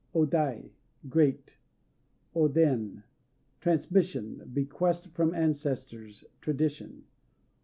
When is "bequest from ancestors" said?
4.51-6.25